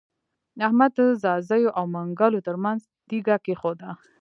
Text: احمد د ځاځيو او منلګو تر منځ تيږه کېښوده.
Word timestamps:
احمد 0.67 0.91
د 0.97 0.99
ځاځيو 1.23 1.75
او 1.77 1.83
منلګو 1.93 2.39
تر 2.47 2.55
منځ 2.63 2.81
تيږه 3.07 3.35
کېښوده. 3.45 3.89